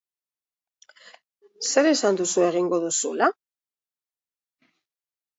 Zer 1.71 1.89
esan 1.89 2.17
duzu 2.21 2.43
egingo 2.45 2.79
duzula? 2.85 3.27